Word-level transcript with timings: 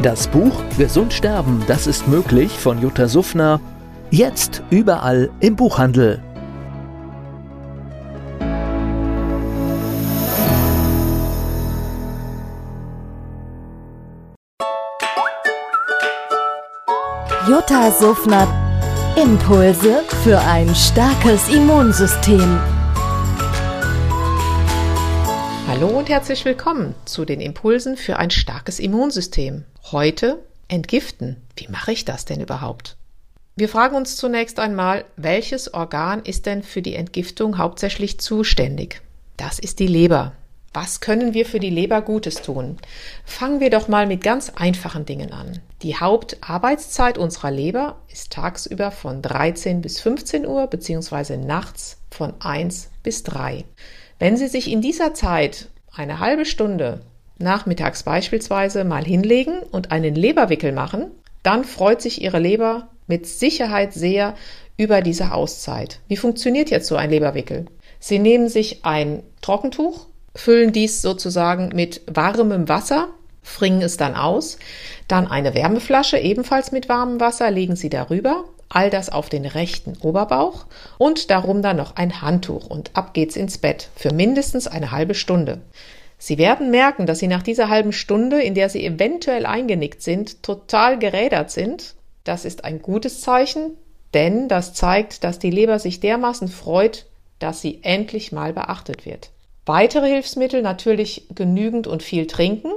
Das 0.00 0.26
Buch 0.26 0.62
Gesund 0.78 1.12
sterben, 1.12 1.62
das 1.68 1.86
ist 1.86 2.08
möglich 2.08 2.50
von 2.52 2.80
Jutta 2.80 3.06
Suffner. 3.06 3.60
Jetzt 4.10 4.62
überall 4.70 5.30
im 5.40 5.54
Buchhandel. 5.54 6.20
Jutta 17.48 17.90
Suffner. 17.90 18.48
Impulse 19.16 20.02
für 20.24 20.38
ein 20.40 20.74
starkes 20.74 21.48
Immunsystem. 21.48 22.58
Hallo 25.72 25.88
und 25.88 26.10
herzlich 26.10 26.44
willkommen 26.44 26.94
zu 27.06 27.24
den 27.24 27.40
Impulsen 27.40 27.96
für 27.96 28.18
ein 28.18 28.30
starkes 28.30 28.78
Immunsystem. 28.78 29.64
Heute 29.90 30.38
entgiften. 30.68 31.38
Wie 31.56 31.66
mache 31.68 31.92
ich 31.92 32.04
das 32.04 32.26
denn 32.26 32.42
überhaupt? 32.42 32.98
Wir 33.56 33.70
fragen 33.70 33.96
uns 33.96 34.16
zunächst 34.16 34.60
einmal, 34.60 35.06
welches 35.16 35.72
Organ 35.72 36.20
ist 36.24 36.44
denn 36.44 36.62
für 36.62 36.82
die 36.82 36.94
Entgiftung 36.94 37.56
hauptsächlich 37.56 38.20
zuständig? 38.20 39.00
Das 39.38 39.58
ist 39.58 39.78
die 39.78 39.86
Leber. 39.86 40.32
Was 40.74 41.00
können 41.00 41.32
wir 41.32 41.46
für 41.46 41.58
die 41.58 41.70
Leber 41.70 42.02
Gutes 42.02 42.42
tun? 42.42 42.76
Fangen 43.24 43.60
wir 43.60 43.70
doch 43.70 43.88
mal 43.88 44.06
mit 44.06 44.22
ganz 44.22 44.50
einfachen 44.50 45.06
Dingen 45.06 45.32
an. 45.32 45.60
Die 45.80 45.96
Hauptarbeitszeit 45.96 47.16
unserer 47.16 47.50
Leber 47.50 47.96
ist 48.12 48.30
tagsüber 48.30 48.90
von 48.90 49.22
13 49.22 49.80
bis 49.80 50.00
15 50.00 50.46
Uhr 50.46 50.66
beziehungsweise 50.66 51.38
nachts 51.38 51.96
von 52.10 52.34
1 52.42 52.90
bis 53.02 53.22
3. 53.22 53.64
Wenn 54.18 54.36
Sie 54.36 54.48
sich 54.48 54.70
in 54.70 54.80
dieser 54.80 55.14
Zeit 55.14 55.68
eine 55.94 56.20
halbe 56.20 56.44
Stunde 56.44 57.00
nachmittags 57.38 58.02
beispielsweise 58.02 58.84
mal 58.84 59.04
hinlegen 59.04 59.58
und 59.70 59.90
einen 59.90 60.14
Leberwickel 60.14 60.72
machen, 60.72 61.10
dann 61.42 61.64
freut 61.64 62.00
sich 62.00 62.22
Ihre 62.22 62.38
Leber 62.38 62.88
mit 63.06 63.26
Sicherheit 63.26 63.92
sehr 63.92 64.34
über 64.76 65.02
diese 65.02 65.32
Auszeit. 65.32 65.98
Wie 66.08 66.16
funktioniert 66.16 66.70
jetzt 66.70 66.86
so 66.86 66.96
ein 66.96 67.10
Leberwickel? 67.10 67.66
Sie 67.98 68.18
nehmen 68.18 68.48
sich 68.48 68.84
ein 68.84 69.22
Trockentuch 69.40 70.06
füllen 70.34 70.72
dies 70.72 71.02
sozusagen 71.02 71.70
mit 71.74 72.02
warmem 72.06 72.68
Wasser, 72.68 73.08
fringen 73.42 73.82
es 73.82 73.96
dann 73.96 74.14
aus, 74.14 74.58
dann 75.08 75.26
eine 75.26 75.54
Wärmeflasche 75.54 76.18
ebenfalls 76.18 76.72
mit 76.72 76.88
warmem 76.88 77.20
Wasser, 77.20 77.50
legen 77.50 77.76
Sie 77.76 77.90
darüber, 77.90 78.44
all 78.74 78.90
das 78.90 79.10
auf 79.10 79.28
den 79.28 79.44
rechten 79.44 79.96
Oberbauch 80.02 80.66
und 80.98 81.30
darum 81.30 81.62
dann 81.62 81.76
noch 81.76 81.96
ein 81.96 82.22
Handtuch 82.22 82.68
und 82.68 82.90
ab 82.94 83.14
geht's 83.14 83.36
ins 83.36 83.58
Bett 83.58 83.88
für 83.94 84.12
mindestens 84.12 84.66
eine 84.66 84.90
halbe 84.90 85.14
Stunde. 85.14 85.60
Sie 86.18 86.38
werden 86.38 86.70
merken, 86.70 87.06
dass 87.06 87.18
Sie 87.18 87.26
nach 87.26 87.42
dieser 87.42 87.68
halben 87.68 87.92
Stunde, 87.92 88.40
in 88.40 88.54
der 88.54 88.68
Sie 88.68 88.86
eventuell 88.86 89.44
eingenickt 89.44 90.02
sind, 90.02 90.42
total 90.42 90.98
gerädert 90.98 91.50
sind. 91.50 91.94
Das 92.24 92.44
ist 92.44 92.64
ein 92.64 92.80
gutes 92.80 93.20
Zeichen, 93.20 93.76
denn 94.14 94.48
das 94.48 94.74
zeigt, 94.74 95.24
dass 95.24 95.38
die 95.38 95.50
Leber 95.50 95.78
sich 95.78 96.00
dermaßen 96.00 96.48
freut, 96.48 97.06
dass 97.38 97.60
sie 97.60 97.80
endlich 97.82 98.30
mal 98.30 98.52
beachtet 98.52 99.04
wird. 99.04 99.30
Weitere 99.66 100.08
Hilfsmittel 100.08 100.62
natürlich 100.62 101.26
genügend 101.34 101.86
und 101.86 102.02
viel 102.02 102.26
trinken. 102.26 102.72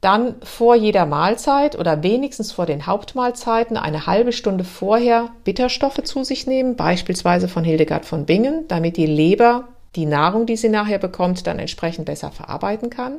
Dann 0.00 0.36
vor 0.42 0.76
jeder 0.76 1.06
Mahlzeit 1.06 1.76
oder 1.76 2.04
wenigstens 2.04 2.52
vor 2.52 2.66
den 2.66 2.86
Hauptmahlzeiten 2.86 3.76
eine 3.76 4.06
halbe 4.06 4.32
Stunde 4.32 4.62
vorher 4.62 5.30
Bitterstoffe 5.42 6.02
zu 6.04 6.22
sich 6.22 6.46
nehmen, 6.46 6.76
beispielsweise 6.76 7.48
von 7.48 7.64
Hildegard 7.64 8.04
von 8.04 8.24
Bingen, 8.24 8.66
damit 8.68 8.96
die 8.96 9.06
Leber 9.06 9.68
die 9.96 10.06
Nahrung, 10.06 10.46
die 10.46 10.56
sie 10.56 10.68
nachher 10.68 10.98
bekommt, 10.98 11.46
dann 11.46 11.58
entsprechend 11.58 12.04
besser 12.04 12.30
verarbeiten 12.30 12.90
kann. 12.90 13.16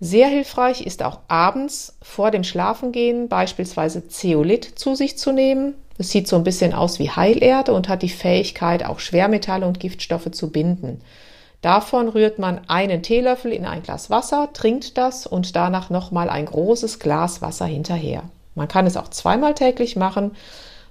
Sehr 0.00 0.28
hilfreich 0.28 0.86
ist 0.86 1.02
auch 1.02 1.20
abends 1.28 1.96
vor 2.02 2.30
dem 2.30 2.44
Schlafengehen 2.44 3.28
beispielsweise 3.28 4.08
Zeolit 4.08 4.64
zu 4.64 4.94
sich 4.94 5.18
zu 5.18 5.32
nehmen. 5.32 5.74
Es 5.98 6.10
sieht 6.10 6.28
so 6.28 6.36
ein 6.36 6.44
bisschen 6.44 6.74
aus 6.74 6.98
wie 6.98 7.10
Heilerde 7.10 7.72
und 7.72 7.88
hat 7.88 8.02
die 8.02 8.10
Fähigkeit, 8.10 8.84
auch 8.84 9.00
Schwermetalle 9.00 9.66
und 9.66 9.80
Giftstoffe 9.80 10.30
zu 10.30 10.50
binden. 10.50 11.00
Davon 11.62 12.08
rührt 12.08 12.38
man 12.38 12.60
einen 12.68 13.02
Teelöffel 13.02 13.52
in 13.52 13.64
ein 13.64 13.82
Glas 13.82 14.10
Wasser, 14.10 14.50
trinkt 14.52 14.98
das 14.98 15.26
und 15.26 15.56
danach 15.56 15.90
nochmal 15.90 16.28
ein 16.28 16.46
großes 16.46 16.98
Glas 16.98 17.42
Wasser 17.42 17.66
hinterher. 17.66 18.22
Man 18.54 18.68
kann 18.68 18.86
es 18.86 18.96
auch 18.96 19.08
zweimal 19.08 19.54
täglich 19.54 19.96
machen, 19.96 20.36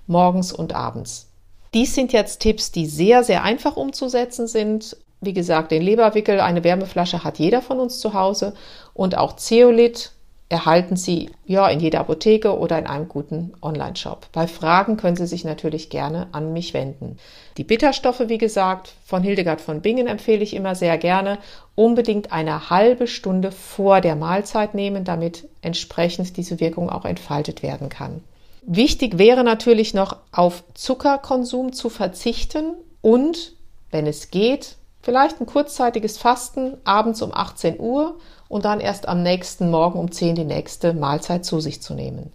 morgens 0.07 0.51
und 0.51 0.73
abends. 0.73 1.27
Dies 1.73 1.93
sind 1.93 2.13
jetzt 2.13 2.39
Tipps, 2.39 2.71
die 2.71 2.85
sehr, 2.85 3.23
sehr 3.23 3.43
einfach 3.43 3.75
umzusetzen 3.75 4.47
sind. 4.47 4.97
Wie 5.21 5.33
gesagt, 5.33 5.71
den 5.71 5.81
Leberwickel, 5.81 6.39
eine 6.39 6.63
Wärmeflasche 6.63 7.23
hat 7.23 7.39
jeder 7.39 7.61
von 7.61 7.79
uns 7.79 7.99
zu 7.99 8.13
Hause 8.13 8.53
und 8.93 9.17
auch 9.17 9.35
Zeolit 9.35 10.11
erhalten 10.47 10.95
Sie 10.95 11.31
ja 11.45 11.67
in 11.67 11.79
jeder 11.79 12.01
Apotheke 12.01 12.57
oder 12.57 12.78
in 12.78 12.85
einem 12.85 13.07
guten 13.07 13.53
Online-Shop. 13.61 14.28
Bei 14.31 14.47
Fragen 14.47 14.95
können 14.95 15.16
Sie 15.16 15.25
sich 15.25 15.44
natürlich 15.44 15.89
gerne 15.89 16.28
an 16.33 16.53
mich 16.53 16.73
wenden. 16.73 17.17
Die 17.57 17.63
Bitterstoffe, 17.63 18.23
wie 18.28 18.38
gesagt, 18.38 18.94
von 19.05 19.23
Hildegard 19.23 19.59
von 19.59 19.81
Bingen 19.81 20.07
empfehle 20.07 20.44
ich 20.44 20.53
immer 20.53 20.75
sehr 20.75 20.97
gerne. 20.97 21.39
Unbedingt 21.73 22.31
eine 22.31 22.69
halbe 22.69 23.07
Stunde 23.07 23.51
vor 23.51 24.01
der 24.01 24.16
Mahlzeit 24.16 24.75
nehmen, 24.75 25.03
damit 25.03 25.50
entsprechend 25.61 26.38
diese 26.38 26.59
Wirkung 26.59 26.89
auch 26.89 27.05
entfaltet 27.05 27.63
werden 27.63 27.89
kann. 27.89 28.22
Wichtig 28.67 29.17
wäre 29.17 29.44
natürlich 29.44 29.94
noch 29.94 30.17
auf 30.31 30.63
Zuckerkonsum 30.73 31.73
zu 31.73 31.89
verzichten 31.89 32.73
und, 33.01 33.53
wenn 33.91 34.07
es 34.07 34.31
geht, 34.31 34.75
vielleicht 35.01 35.39
ein 35.39 35.45
kurzzeitiges 35.45 36.17
Fasten 36.17 36.78
abends 36.84 37.22
um 37.22 37.31
18 37.31 37.79
Uhr 37.79 38.17
und 38.47 38.66
dann 38.66 38.79
erst 38.79 39.07
am 39.07 39.23
nächsten 39.23 39.69
Morgen 39.69 40.00
um 40.00 40.11
10 40.11 40.35
die 40.35 40.44
nächste 40.44 40.94
Mahlzeit 40.94 41.45
zu 41.45 41.59
sich 41.59 41.81
zu 41.81 41.94
nehmen. 41.94 42.31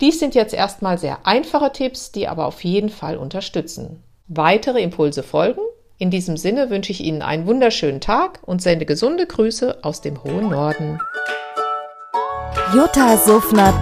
Dies 0.00 0.20
sind 0.20 0.34
jetzt 0.34 0.54
erstmal 0.54 0.98
sehr 0.98 1.26
einfache 1.26 1.72
Tipps, 1.72 2.12
die 2.12 2.28
aber 2.28 2.46
auf 2.46 2.62
jeden 2.62 2.88
Fall 2.88 3.16
unterstützen. 3.16 4.02
Weitere 4.28 4.80
Impulse 4.80 5.22
folgen. 5.22 5.60
In 5.98 6.10
diesem 6.10 6.36
Sinne 6.36 6.70
wünsche 6.70 6.92
ich 6.92 7.00
Ihnen 7.00 7.22
einen 7.22 7.46
wunderschönen 7.46 8.00
Tag 8.00 8.38
und 8.46 8.62
sende 8.62 8.86
gesunde 8.86 9.26
Grüße 9.26 9.78
aus 9.82 10.00
dem 10.00 10.22
hohen 10.22 10.50
Norden. 10.50 11.00
Jutta 12.72 13.16
Suffner 13.16 13.74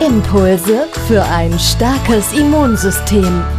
Impulse 0.00 0.86
für 1.08 1.24
ein 1.24 1.58
starkes 1.58 2.32
Immunsystem. 2.34 3.55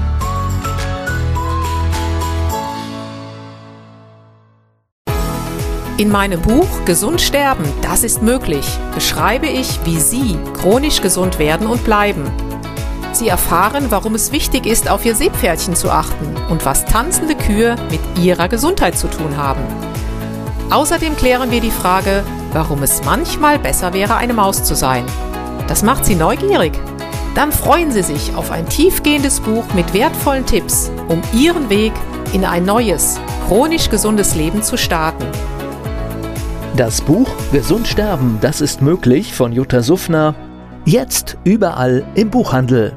In 5.98 6.12
meinem 6.12 6.44
Buch 6.44 6.86
Gesund 6.86 7.20
sterben, 7.20 7.66
das 7.82 8.04
ist 8.04 8.22
möglich, 8.22 8.68
beschreibe 8.94 9.48
ich, 9.48 9.80
wie 9.84 10.00
Sie 10.00 10.38
chronisch 10.54 11.02
gesund 11.02 11.40
werden 11.40 11.66
und 11.66 11.84
bleiben. 11.84 12.24
Sie 13.14 13.28
erfahren, 13.28 13.88
warum 13.90 14.14
es 14.14 14.32
wichtig 14.32 14.68
ist, 14.68 14.92
auf 14.92 15.04
Ihr 15.06 15.16
Seepferdchen 15.16 15.76
zu 15.76 15.90
achten 15.90 16.36
und 16.52 16.66
was 16.66 16.86
tanzende 16.86 17.34
Kühe 17.34 17.76
mit 17.90 18.00
ihrer 18.24 18.48
Gesundheit 18.48 18.96
zu 18.96 19.08
tun 19.08 19.38
haben. 19.38 19.62
Außerdem 20.70 21.18
klären 21.18 21.50
wir 21.50 21.62
die 21.62 21.72
Frage, 21.72 22.24
warum 22.54 22.84
es 22.84 23.04
manchmal 23.04 23.58
besser 23.58 23.92
wäre, 23.94 24.18
eine 24.18 24.34
Maus 24.34 24.64
zu 24.64 24.76
sein. 24.76 25.04
Das 25.68 25.82
macht 25.82 26.06
Sie 26.06 26.14
neugierig. 26.14 26.74
Dann 27.34 27.52
freuen 27.52 27.92
Sie 27.92 28.04
sich 28.04 28.36
auf 28.36 28.52
ein 28.52 28.70
tiefgehendes 28.70 29.40
Buch 29.40 29.66
mit 29.74 29.96
wertvollen 29.96 30.46
Tipps, 30.46 30.92
um 31.08 31.24
Ihren 31.34 31.72
Weg 31.72 31.94
in 32.34 32.46
ein 32.46 32.66
neues, 32.66 33.20
chronisch 33.48 33.90
gesundes 33.90 34.36
Leben 34.36 34.62
zu 34.62 34.78
starten. 34.78 35.26
Das 36.78 37.02
Buch 37.02 37.28
Gesund 37.52 37.88
sterben, 37.88 38.38
das 38.40 38.62
ist 38.62 38.84
möglich 38.84 39.34
von 39.34 39.52
Jutta 39.52 39.82
Suffner. 39.82 40.36
Jetzt 40.86 41.36
überall 41.44 42.06
im 42.14 42.30
Buchhandel. 42.30 42.94